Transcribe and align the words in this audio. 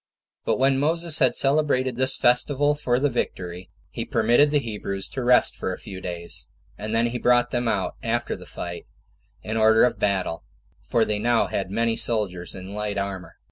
But 0.45 0.57
when 0.57 0.79
Moses 0.79 1.19
had 1.19 1.35
celebrated 1.35 1.95
this 1.95 2.17
festival 2.17 2.73
for 2.73 2.97
the 2.99 3.07
victory, 3.07 3.69
he 3.91 4.03
permitted 4.03 4.49
the 4.49 4.57
Hebrews 4.57 5.07
to 5.09 5.21
rest 5.21 5.55
for 5.55 5.75
a 5.75 5.79
few 5.79 6.01
days, 6.01 6.47
and 6.75 6.95
then 6.95 7.05
he 7.05 7.19
brought 7.19 7.51
them 7.51 7.67
out 7.67 7.97
after 8.01 8.35
the 8.35 8.47
fight, 8.47 8.87
in 9.43 9.57
order 9.57 9.83
of 9.83 9.99
battle; 9.99 10.43
for 10.79 11.05
they 11.05 11.21
had 11.21 11.21
now 11.21 11.67
many 11.69 11.95
soldiers 11.95 12.55
in 12.55 12.73
light 12.73 12.97
armor. 12.97 13.35